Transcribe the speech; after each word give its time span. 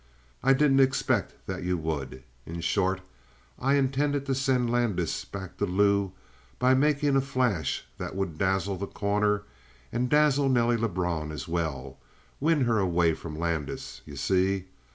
I 0.41 0.53
didn't 0.53 0.79
expect 0.79 1.35
that 1.45 1.61
you 1.61 1.77
would. 1.77 2.23
In 2.47 2.59
short, 2.61 3.01
I 3.59 3.75
intended 3.75 4.25
to 4.25 4.33
send 4.33 4.71
Landis 4.71 5.25
back 5.25 5.57
to 5.57 5.67
Lou 5.67 6.13
by 6.57 6.73
making 6.73 7.15
a 7.15 7.21
flash 7.21 7.85
that 7.99 8.15
would 8.15 8.39
dazzle 8.39 8.77
The 8.77 8.87
Corner, 8.87 9.43
and 9.91 10.09
dazzle 10.09 10.49
Nelly 10.49 10.77
Lebrun 10.77 11.31
as 11.31 11.47
well 11.47 11.99
win 12.39 12.61
her 12.61 12.79
away 12.79 13.13
from 13.13 13.37
Landis, 13.37 14.01
you 14.03 14.15
see? 14.15 14.65